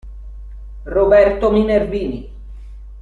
[0.85, 2.33] Roberto Minervini